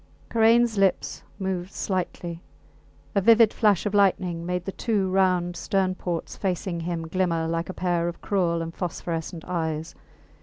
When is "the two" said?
4.65-5.11